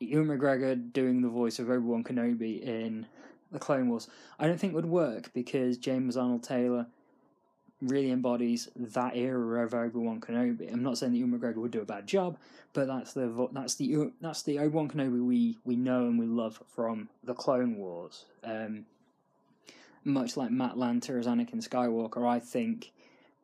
[0.00, 3.06] Ewan McGregor doing the voice of Obi Wan Kenobi in
[3.54, 6.86] the Clone Wars, I don't think would work because James Arnold Taylor
[7.80, 10.70] really embodies that era of Obi Wan Kenobi.
[10.72, 12.36] I'm not saying that Ewan McGregor would do a bad job,
[12.72, 16.26] but that's the that's the that's the Obi Wan Kenobi we we know and we
[16.26, 18.26] love from the Clone Wars.
[18.42, 18.86] Um,
[20.04, 22.92] much like Matt Lanter as Anakin Skywalker, I think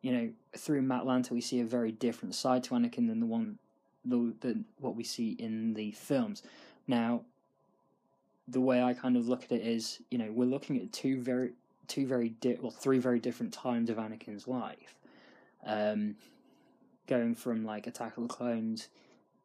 [0.01, 3.25] you know through Matt Lanter we see a very different side to Anakin than the
[3.25, 3.57] one
[4.03, 6.43] the, the what we see in the films.
[6.87, 7.21] Now,
[8.47, 11.21] the way I kind of look at it is, you know, we're looking at two
[11.21, 11.51] very,
[11.87, 14.95] two very, di- well, three very different times of Anakin's life.
[15.65, 16.15] Um,
[17.07, 18.87] going from like Attack of the Clones,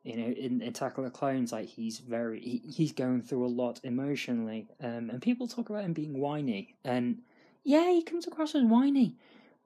[0.03, 3.49] you know, in Attack of the Clones, like he's very, he, he's going through a
[3.49, 7.19] lot emotionally, um, and people talk about him being whiny, and
[7.65, 9.17] yeah, he comes across as whiny,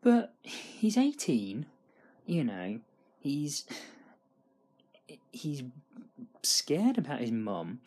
[0.03, 1.67] but he's eighteen,
[2.25, 2.81] you know,
[3.19, 3.67] he's
[5.31, 5.63] he's
[6.43, 7.81] scared about his mum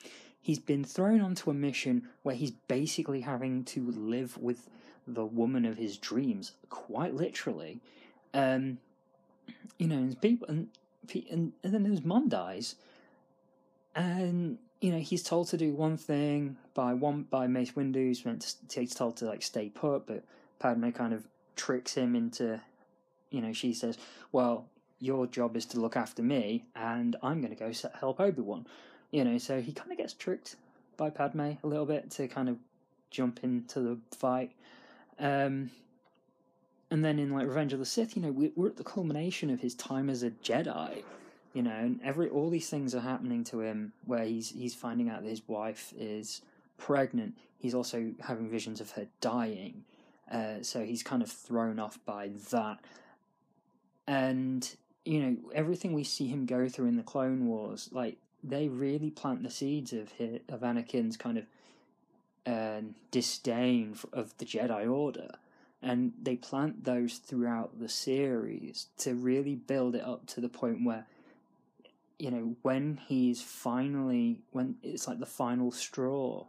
[0.44, 4.70] he's been thrown onto a mission where he's basically having to live with
[5.08, 7.80] the woman of his dreams, quite literally.
[8.34, 8.78] Um,
[9.80, 10.68] you know, and people, and,
[11.32, 12.76] and, and then his mom dies,
[13.96, 18.08] and you know he's told to do one thing by one by Mace Windu.
[18.08, 20.24] He's meant to, he's told to like stay put, but
[20.60, 21.26] Padme kind of
[21.56, 22.60] tricks him into,
[23.30, 23.98] you know, she says,
[24.32, 24.68] "Well,
[25.00, 28.66] your job is to look after me, and I'm going to go help Obi Wan."
[29.14, 30.56] You know, so he kind of gets tricked
[30.98, 32.58] by Padme a little bit to kind of
[33.12, 34.52] jump into the fight.
[35.20, 35.70] Um,
[36.90, 39.52] and then in like Revenge of the Sith, you know, we, are at the culmination
[39.52, 41.04] of his time as a Jedi.
[41.54, 45.10] You know, and every all these things are happening to him where he's he's finding
[45.10, 46.42] out that his wife is
[46.80, 47.38] pregnant.
[47.60, 49.84] He's also having visions of her dying.
[50.32, 52.80] Uh, so he's kind of thrown off by that.
[54.08, 54.68] And
[55.06, 59.10] you know everything we see him go through in the Clone Wars, like they really
[59.10, 60.12] plant the seeds of
[60.50, 61.46] of Anakin's kind of
[62.46, 65.36] um, disdain of the Jedi Order,
[65.82, 70.84] and they plant those throughout the series to really build it up to the point
[70.84, 71.06] where,
[72.20, 76.46] you know, when he's finally when it's like the final straw,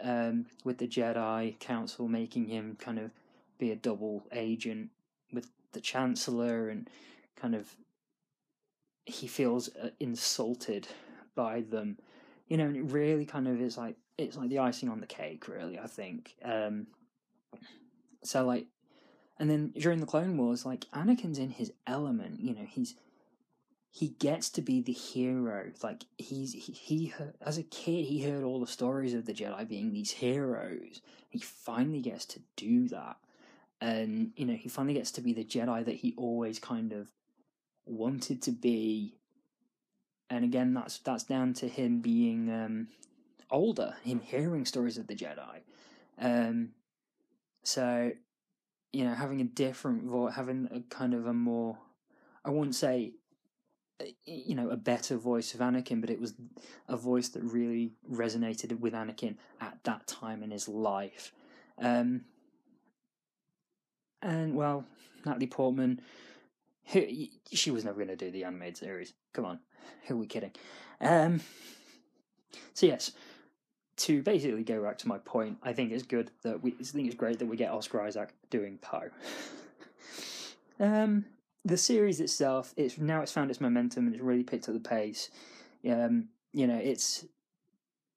[0.00, 3.10] um, with the Jedi Council making him kind of
[3.58, 4.90] be a double agent
[5.32, 6.88] with the Chancellor and
[7.36, 7.76] kind of
[9.04, 10.86] he feels uh, insulted
[11.38, 11.96] by them.
[12.48, 15.06] You know, and it really kind of is like it's like the icing on the
[15.06, 15.78] cake, really.
[15.78, 16.34] I think.
[16.44, 16.88] Um,
[18.24, 18.66] so like,
[19.38, 22.40] and then during the Clone Wars, like Anakin's in his element.
[22.40, 22.94] You know, he's
[23.90, 25.70] he gets to be the hero.
[25.82, 29.66] Like he's he, he as a kid he heard all the stories of the Jedi
[29.68, 31.00] being these heroes.
[31.30, 33.16] He finally gets to do that,
[33.80, 37.08] and you know he finally gets to be the Jedi that he always kind of
[37.86, 39.14] wanted to be.
[40.30, 42.88] And again, that's that's down to him being um,
[43.50, 45.60] older, him hearing stories of the Jedi.
[46.20, 46.70] Um,
[47.62, 48.12] so,
[48.92, 51.78] you know, having a different voice, having a kind of a more,
[52.44, 53.12] I wouldn't say
[54.24, 56.34] you know a better voice of Anakin, but it was
[56.88, 61.32] a voice that really resonated with Anakin at that time in his life.
[61.78, 62.22] Um,
[64.22, 64.84] and well,
[65.24, 66.00] Natalie Portman,
[66.86, 67.06] who,
[67.52, 69.14] she was never going to do the animated series.
[69.38, 69.60] Come on,
[70.08, 70.50] who are we kidding?
[71.00, 71.40] Um,
[72.74, 73.12] so yes,
[73.98, 76.74] to basically go back to my point, I think it's good that we.
[76.80, 79.10] I think it's great that we get Oscar Isaac doing Poe.
[80.80, 81.24] um,
[81.64, 84.80] the series itself, it's now it's found its momentum and it's really picked up the
[84.80, 85.30] pace.
[85.88, 87.24] Um, you know, it's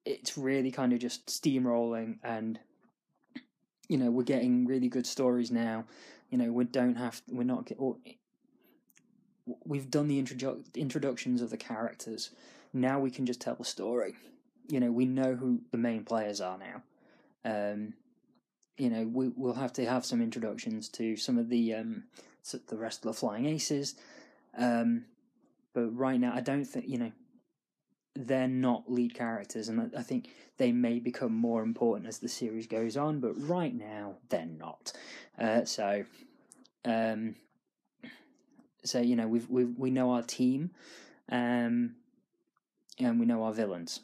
[0.04, 2.58] it's really kind of just steamrolling, and
[3.88, 5.84] you know we're getting really good stories now.
[6.30, 7.70] You know, we don't have we're not
[9.64, 12.30] we've done the introdu- introductions of the characters.
[12.72, 14.14] Now we can just tell the story.
[14.68, 16.82] You know, we know who the main players are now.
[17.44, 17.94] Um,
[18.78, 22.04] you know, we will have to have some introductions to some of the um,
[22.68, 23.94] the rest of the Flying Aces.
[24.56, 25.04] Um,
[25.74, 27.12] but right now, I don't think you know
[28.14, 32.66] they're not lead characters, and I think they may become more important as the series
[32.66, 33.20] goes on.
[33.20, 34.92] But right now, they're not.
[35.38, 36.04] Uh, so,
[36.84, 37.36] um,
[38.84, 40.70] so you know, we've we we know our team,
[41.30, 41.94] um,
[42.98, 44.00] and we know our villains.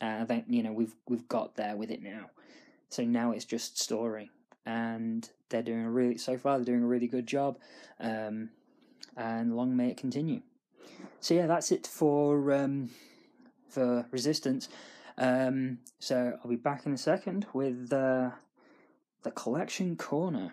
[0.00, 2.30] Uh, I think you know we've we've got there with it now.
[2.88, 4.30] So now it's just story,
[4.64, 7.58] and they're doing a really so far they're doing a really good job,
[8.00, 8.50] um,
[9.16, 10.40] and long may it continue.
[11.20, 12.90] So yeah, that's it for um,
[13.68, 14.68] for resistance.
[15.18, 18.30] Um, so I'll be back in a second with uh,
[19.22, 20.52] the collection corner.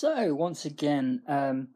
[0.00, 1.70] So once again, um,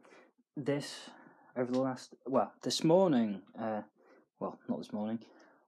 [0.56, 1.10] this
[1.56, 3.82] over the last well this morning, uh,
[4.38, 5.18] well not this morning,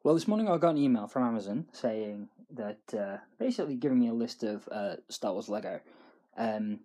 [0.04, 4.06] well, this morning I got an email from Amazon saying that uh, basically giving me
[4.06, 5.80] a list of uh, Star Wars Lego,
[6.36, 6.78] um,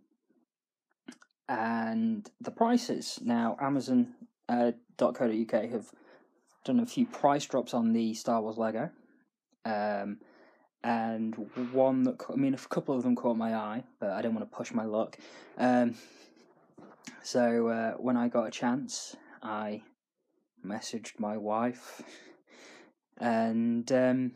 [1.48, 3.20] and the prices.
[3.22, 5.92] Now, Amazon.co.uk uh, have
[6.66, 8.90] done a few price drops on the Star Wars Lego,
[9.66, 10.18] um,
[10.84, 11.36] and
[11.72, 14.50] one that I mean, a couple of them caught my eye, but I didn't want
[14.50, 15.18] to push my luck.
[15.58, 15.96] Um,
[17.24, 19.84] so uh, when I got a chance, I
[20.66, 22.02] messaged my wife
[23.20, 24.32] and um,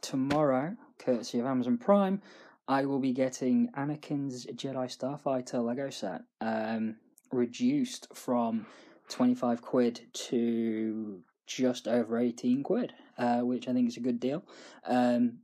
[0.00, 2.20] tomorrow, courtesy of Amazon Prime,
[2.66, 6.96] I will be getting Anakin's Jedi Starfighter Lego set, um,
[7.30, 8.66] reduced from
[9.08, 14.44] 25 quid to just over 18 quid, uh, which I think is a good deal.
[14.86, 15.40] Um,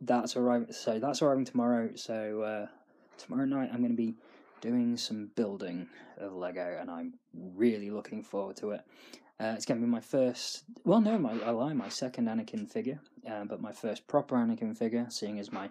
[0.00, 1.90] that's arriving, so that's arriving tomorrow.
[1.94, 2.66] So uh,
[3.18, 4.14] tomorrow night, I'm going to be
[4.60, 8.80] doing some building of Lego, and I'm really looking forward to it.
[9.40, 12.68] Uh, it's going to be my first, well, no, my, I lie, my second Anakin
[12.68, 15.70] figure, uh, but my first proper Anakin figure, seeing as my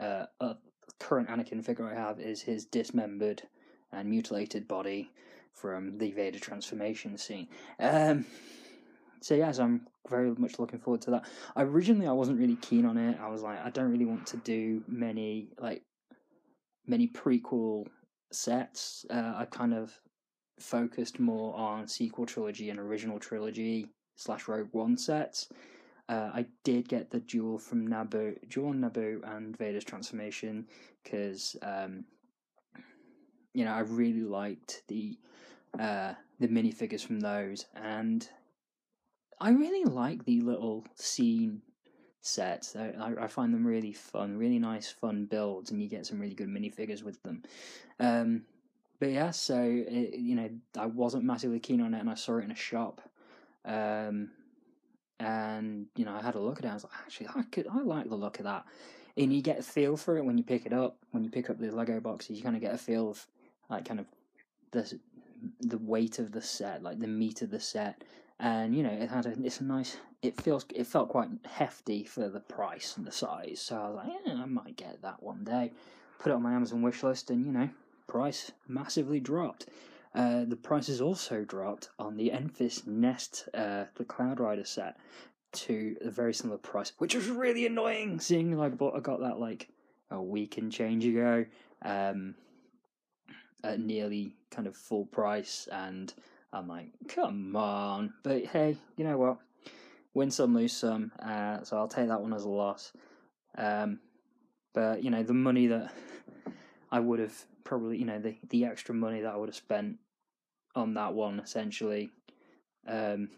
[0.00, 0.54] uh, uh,
[0.98, 3.42] current Anakin figure I have is his dismembered
[3.92, 5.12] and mutilated body
[5.52, 7.46] from the Vader transformation scene.
[7.78, 8.26] Um,
[9.20, 11.26] so yes, I'm very much looking forward to that.
[11.56, 13.18] Originally, I wasn't really keen on it.
[13.20, 15.82] I was like, I don't really want to do many like
[16.86, 17.86] many prequel
[18.32, 19.04] sets.
[19.10, 19.92] Uh, I kind of
[20.58, 23.86] focused more on sequel trilogy and original trilogy
[24.16, 25.48] slash Rogue One sets.
[26.08, 30.66] Uh, I did get the duel from Naboo, duel Naboo and Vader's transformation
[31.04, 32.04] because um,
[33.54, 35.16] you know I really liked the
[35.78, 38.28] uh, the minifigures from those, and
[39.40, 41.62] I really like the little scene
[42.20, 42.76] sets.
[42.76, 46.34] I, I find them really fun, really nice, fun builds, and you get some really
[46.34, 47.42] good minifigures with them.
[47.98, 48.42] Um,
[48.98, 52.36] but yeah, so it, you know, I wasn't massively keen on it, and I saw
[52.36, 53.00] it in a shop,
[53.64, 54.30] um,
[55.18, 56.68] and you know, I had a look at it.
[56.68, 58.66] I was like, actually, I could, I like the look of that,
[59.16, 60.98] and you get a feel for it when you pick it up.
[61.12, 63.26] When you pick up the Lego boxes, you kind of get a feel of
[63.70, 64.06] like kind of
[64.72, 64.98] the
[65.60, 68.04] the weight of the set, like the meat of the set,
[68.40, 69.98] and you know, it had a it's a nice.
[70.22, 73.96] It feels it felt quite hefty for the price and the size, so I was
[73.96, 75.72] like, yeah, I might get that one day.
[76.18, 77.68] Put it on my Amazon wish list, and you know,
[78.06, 79.66] price massively dropped.
[80.14, 84.96] Uh, the prices also dropped on the Enfys Nest, uh, the Cloud Rider set,
[85.52, 88.18] to a very similar price, which was really annoying.
[88.18, 89.68] Seeing I bought, I got that like
[90.10, 91.44] a week and change ago.
[91.82, 92.34] Um,
[93.62, 96.12] at nearly kind of full price, and
[96.52, 98.12] I'm like, come on.
[98.22, 99.38] But hey, you know what?
[100.14, 101.12] Win some, lose some.
[101.24, 102.92] Uh, so I'll take that one as a loss.
[103.56, 104.00] Um,
[104.74, 105.92] but you know, the money that
[106.90, 107.34] I would have
[107.64, 109.98] probably, you know, the the extra money that I would have spent
[110.74, 112.10] on that one essentially
[112.86, 113.28] um,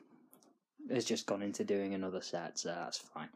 [0.91, 3.29] has just gone into doing another set, so that's fine.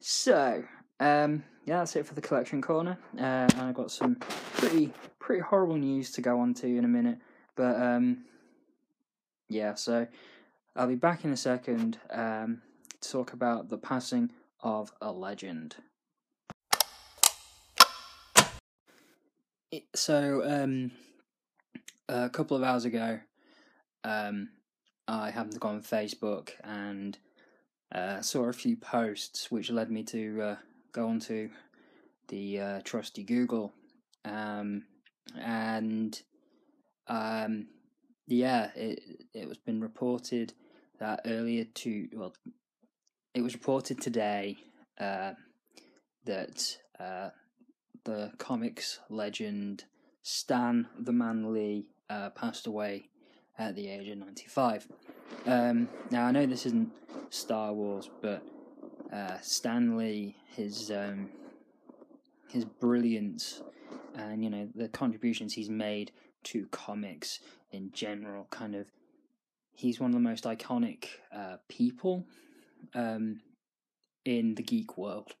[0.00, 0.64] So,
[1.00, 2.98] um, yeah, that's it for the collection corner.
[3.16, 6.88] Uh, and I've got some pretty pretty horrible news to go on to in a
[6.88, 7.18] minute,
[7.56, 8.24] but um,
[9.52, 10.06] yeah, so
[10.74, 12.62] I'll be back in a second um,
[13.00, 14.30] to talk about the passing
[14.62, 15.76] of a legend.
[19.94, 20.90] so um,
[22.08, 23.20] a couple of hours ago,
[24.04, 24.50] um,
[25.08, 27.18] I happened to go on Facebook and
[27.94, 30.56] uh, saw a few posts which led me to uh,
[30.92, 31.50] go onto
[32.28, 33.72] the uh, trusty Google,
[34.24, 34.84] um,
[35.38, 36.20] and
[37.08, 37.66] um,
[38.26, 39.00] yeah, it
[39.34, 40.54] it was been reported
[40.98, 42.34] that earlier to well,
[43.34, 44.56] it was reported today
[45.00, 45.32] uh,
[46.24, 47.30] that uh,
[48.04, 49.84] the comics legend
[50.22, 53.08] Stan the Man Lee uh, passed away
[53.58, 54.88] at the age of 95.
[55.46, 56.90] Um, now, I know this isn't
[57.30, 58.42] Star Wars, but
[59.12, 61.30] uh, Stan Lee, his, um,
[62.48, 63.62] his brilliance
[64.14, 66.12] and, you know, the contributions he's made
[66.44, 67.40] to comics
[67.72, 68.86] in general, kind of,
[69.74, 72.24] he's one of the most iconic uh, people
[72.94, 73.40] um,
[74.24, 75.34] in the geek world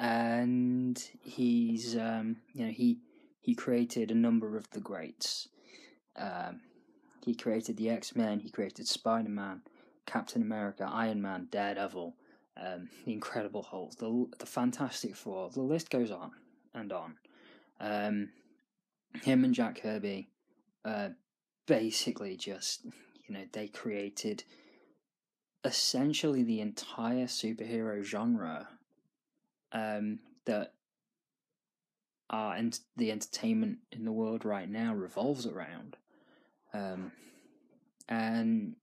[0.00, 2.98] and he's um, you know he
[3.40, 5.48] he created a number of the greats.
[6.16, 6.60] Um,
[7.24, 8.40] he created the X Men.
[8.40, 9.60] He created Spider Man,
[10.06, 12.14] Captain America, Iron Man, Daredevil,
[12.56, 15.50] um, the Incredible Hulk, the the Fantastic Four.
[15.50, 16.32] The list goes on
[16.74, 17.16] and on.
[17.78, 18.30] Um,
[19.22, 20.28] him and Jack Kirby,
[20.84, 21.10] uh,
[21.70, 22.84] basically just
[23.28, 24.42] you know they created
[25.64, 28.68] essentially the entire superhero genre
[29.70, 30.72] um, that
[32.28, 35.96] are and the entertainment in the world right now revolves around.
[36.74, 37.12] Um,
[38.08, 38.74] and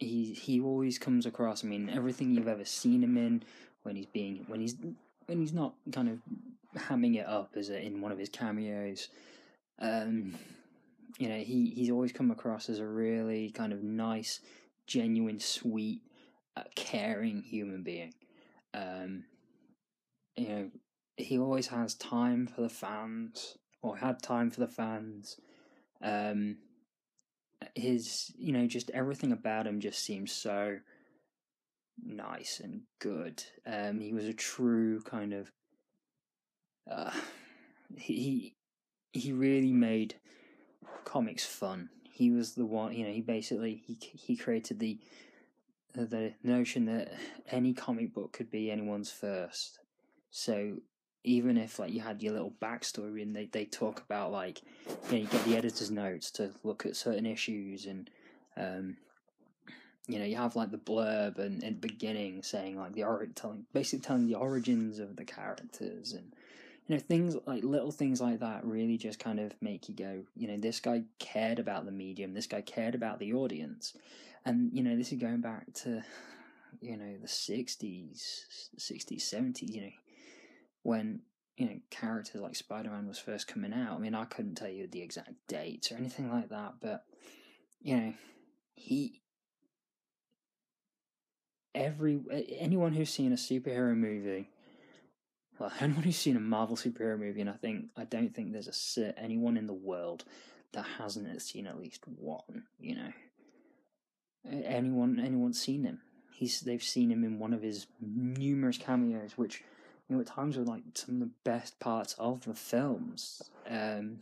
[0.00, 1.64] he he always comes across.
[1.64, 3.44] I mean, everything you've ever seen him in,
[3.84, 4.74] when he's being when he's
[5.26, 6.18] when he's not kind of
[6.82, 9.08] hamming it up as in one of his cameos.
[9.78, 10.34] Um,
[11.18, 14.40] you know, he he's always come across as a really kind of nice,
[14.86, 16.02] genuine, sweet,
[16.56, 18.14] uh, caring human being.
[18.74, 19.24] Um,
[20.36, 20.70] you know,
[21.16, 25.36] he always has time for the fans, or had time for the fans.
[26.02, 26.58] Um,
[27.74, 30.78] his, you know, just everything about him just seems so
[32.02, 33.44] nice and good.
[33.66, 35.52] Um, he was a true kind of,
[36.90, 37.12] uh,
[37.96, 38.56] he
[39.12, 40.16] he really made
[41.12, 41.90] comics fun.
[42.10, 43.12] He was the one, you know.
[43.12, 44.98] He basically he he created the
[45.94, 47.12] the notion that
[47.50, 49.78] any comic book could be anyone's first.
[50.30, 50.78] So
[51.24, 54.62] even if like you had your little backstory and they, they talk about like
[55.10, 58.10] you know you get the editor's notes to look at certain issues and
[58.56, 58.96] um
[60.08, 63.24] you know you have like the blurb and in the beginning saying like the or
[63.34, 66.32] telling basically telling the origins of the characters and
[66.86, 70.22] you know things like little things like that really just kind of make you go
[70.36, 73.96] you know this guy cared about the medium this guy cared about the audience
[74.44, 76.02] and you know this is going back to
[76.80, 78.44] you know the 60s
[78.78, 79.92] 60s 70s you know
[80.82, 81.20] when
[81.56, 83.96] you know characters like Spider-Man was first coming out.
[83.96, 87.04] I mean, I couldn't tell you the exact dates or anything like that, but
[87.80, 88.14] you know,
[88.74, 89.20] he
[91.74, 92.20] every
[92.58, 94.48] anyone who's seen a superhero movie
[95.80, 99.18] anyone who's seen a marvel superhero movie and i think i don't think there's a
[99.18, 100.24] anyone in the world
[100.72, 103.12] that hasn't seen at least one you know
[104.64, 106.00] anyone anyone's seen him
[106.32, 109.62] he's they've seen him in one of his numerous cameos which
[110.12, 113.42] you know, at times were like some of the best parts of the films.
[113.68, 114.18] Um,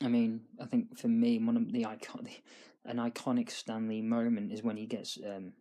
[0.00, 2.28] I mean, I think for me, one of the icon,
[2.84, 5.52] an iconic Stan Lee moment is when he gets um,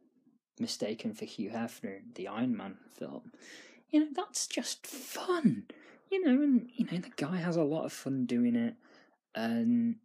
[0.59, 3.32] mistaken for Hugh Hefner, in the Iron Man film.
[3.89, 5.65] You know, that's just fun.
[6.11, 8.75] You know, and you know the guy has a lot of fun doing it,
[9.35, 9.95] and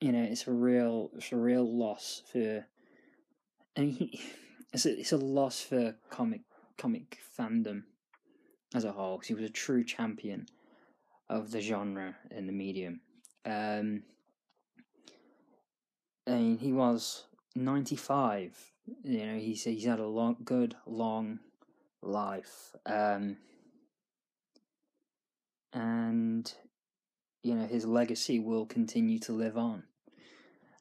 [0.00, 2.66] you know it's a real, it's a real loss for.
[3.76, 4.20] And he,
[4.72, 6.42] it's a, it's a loss for comic
[6.76, 7.82] comic fandom
[8.74, 9.18] as a whole.
[9.18, 10.46] He was a true champion
[11.28, 13.00] of the genre in the medium.
[13.44, 14.02] Um,
[16.26, 18.56] and he was 95.
[19.02, 21.40] You know, he's, he's had a long, good, long
[22.02, 22.74] life.
[22.86, 23.36] Um,
[25.72, 26.52] and
[27.42, 29.82] you know his legacy will continue to live on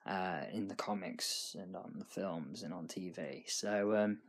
[0.06, 3.50] uh, in the comics and on the films and on TV.
[3.50, 4.20] So um,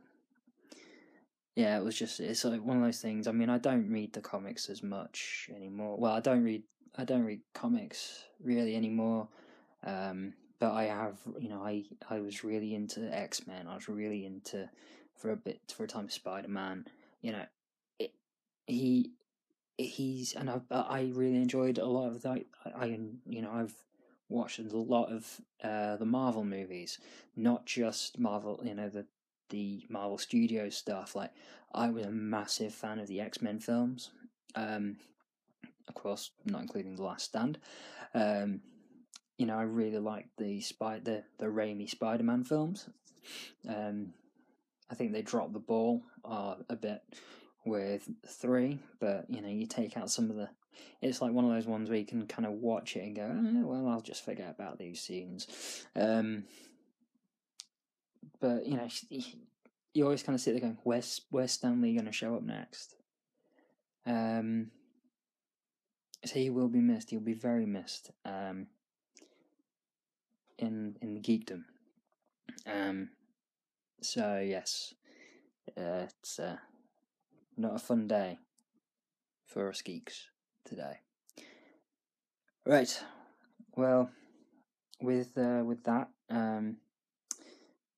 [1.55, 3.27] yeah, it was just it's like one of those things.
[3.27, 5.97] I mean, I don't read the comics as much anymore.
[5.97, 6.63] Well, I don't read
[6.97, 9.27] I don't read comics really anymore.
[9.83, 13.67] Um, but I have, you know, I I was really into X Men.
[13.67, 14.69] I was really into
[15.19, 16.85] for a bit for a time Spider Man.
[17.21, 17.45] You know,
[17.99, 18.13] it,
[18.65, 19.11] he
[19.77, 22.45] he's and I I really enjoyed a lot of that.
[22.65, 23.75] I, I you know I've
[24.29, 26.99] watched a lot of uh, the Marvel movies,
[27.35, 28.61] not just Marvel.
[28.63, 29.05] You know the
[29.49, 31.15] the Marvel Studios stuff.
[31.15, 31.31] Like
[31.73, 34.11] I was a massive fan of the X Men films.
[34.55, 34.97] Um,
[35.87, 37.57] of course, not including the Last Stand.
[38.13, 38.61] Um,
[39.37, 42.89] you know, I really like the spy the the Raimi Spider Man films.
[43.67, 44.13] Um,
[44.89, 47.01] I think they dropped the ball uh, a bit
[47.65, 50.49] with three, but you know, you take out some of the.
[51.01, 53.29] It's like one of those ones where you can kind of watch it and go,
[53.29, 55.85] oh, well, I'll just forget about these scenes.
[55.93, 56.45] Um,
[58.39, 58.87] but you know,
[59.93, 62.43] you always kind of sit there going, "Where's where's Stan Lee going to show up
[62.43, 62.95] next?"
[64.05, 64.71] Um,
[66.25, 67.09] so he will be missed.
[67.09, 68.11] He'll be very missed.
[68.25, 68.67] Um,
[70.59, 71.63] in in the geekdom.
[72.65, 73.09] Um,
[74.01, 74.93] so yes,
[75.77, 76.57] uh, it's uh,
[77.57, 78.37] not a fun day
[79.45, 80.29] for us geeks
[80.65, 80.99] today.
[82.65, 83.01] Right.
[83.75, 84.09] Well,
[85.01, 86.77] with uh, with that, um,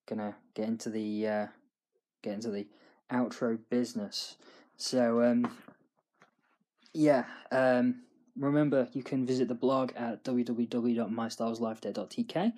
[0.08, 1.48] gonna get into the uh,
[2.22, 2.68] get into the
[3.12, 4.38] outro business.
[4.78, 5.52] So um,
[6.94, 8.04] yeah, um,
[8.38, 12.54] remember, you can visit the blog at www.mystarwarslifedebt.tk.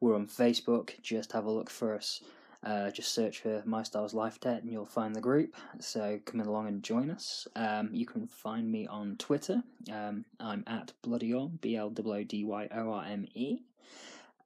[0.00, 1.02] We're on Facebook.
[1.02, 2.22] Just have a look for us.
[2.64, 5.54] Uh, just search for My Star Wars Life Debt and you'll find the group.
[5.78, 7.46] So come along and join us.
[7.54, 9.62] Um, you can find me on Twitter.
[9.92, 13.60] Um, I'm at Bloodyorme, B L O D Y O R M E.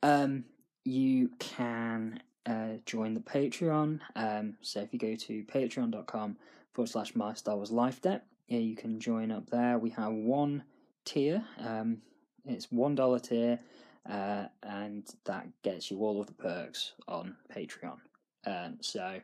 [0.02, 0.44] Um,
[0.84, 4.00] you can uh, join the Patreon.
[4.14, 6.36] Um, so if you go to patreon.com
[6.72, 9.78] forward slash My Star Wars Life Debt, yeah, you can join up there.
[9.78, 10.64] We have one
[11.04, 11.44] tier.
[11.58, 12.02] Um,
[12.44, 13.60] it's one dollar tier,
[14.08, 17.98] uh, and that gets you all of the perks on Patreon.
[18.46, 19.20] Um, so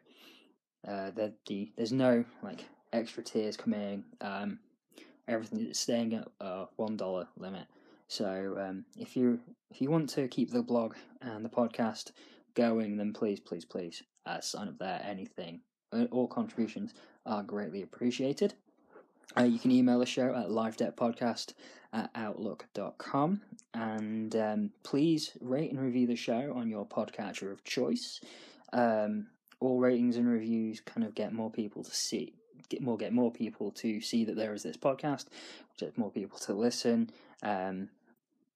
[0.87, 4.05] uh, the, the there's no like extra tiers coming.
[4.21, 4.61] Um,
[5.27, 7.67] everything is staying at a one dollar limit.
[8.09, 12.13] So um, if you if you want to keep the blog and the podcast
[12.55, 15.01] going, then please, please, please uh, sign up there.
[15.05, 15.61] Anything,
[15.93, 16.95] uh, all contributions
[17.27, 18.55] are greatly appreciated.
[19.37, 21.53] Uh, you can email the show at lifedebtpodcast
[21.93, 23.41] at outlook.com.
[23.75, 28.21] And um, please rate and review the show on your podcatcher of choice.
[28.73, 29.29] Um,
[29.61, 32.35] all ratings and reviews kind of get more people to see,
[32.69, 35.27] get more get more people to see that there is this podcast,
[35.77, 37.11] gets more people to listen.
[37.43, 37.89] Um,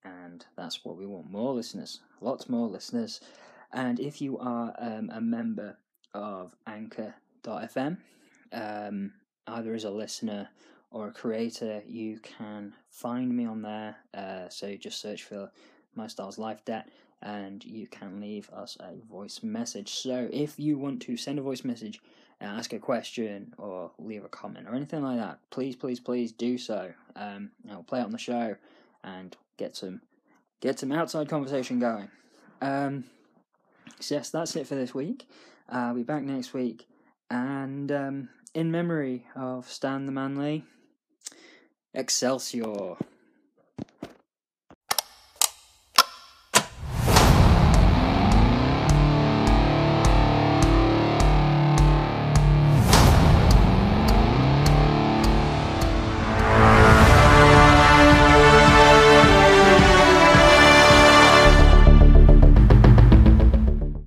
[0.04, 3.20] and that's what we want more listeners, lots more listeners.
[3.72, 5.76] And if you are um, a member
[6.12, 7.96] of Anchor.fm,
[8.52, 9.12] um,
[9.46, 10.48] either as a listener
[10.90, 13.96] or a creator, you can find me on there.
[14.14, 15.50] Uh, so just search for
[15.94, 16.88] My Star Wars Life Debt
[17.22, 19.90] and you can leave us a voice message.
[19.94, 22.00] So if you want to send a voice message,
[22.40, 26.58] ask a question, or leave a comment, or anything like that, please, please, please do
[26.58, 26.92] so.
[27.14, 28.56] Um, I'll play it on the show
[29.04, 30.00] and get some
[30.60, 32.08] get some outside conversation going.
[32.60, 33.04] Um,
[34.00, 35.28] so yes, that's it for this week.
[35.72, 36.88] Uh, I'll be back next week,
[37.30, 40.64] and um, in memory of Stan the Man Lee,
[41.94, 42.96] Excelsior.